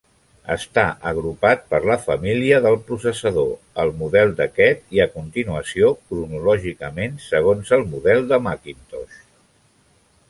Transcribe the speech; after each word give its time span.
Està 0.53 0.83
agrupat 1.09 1.67
per 1.73 1.81
la 1.89 1.97
família 2.05 2.61
del 2.67 2.77
processador, 2.87 3.51
el 3.85 3.93
model 4.01 4.33
d'aquest 4.41 4.83
i, 4.97 5.03
a 5.05 5.07
continuació, 5.19 5.93
cronològicament 6.09 7.23
segons 7.29 7.75
el 7.79 7.87
model 7.93 8.27
de 8.33 8.41
Macintosh. 8.49 9.23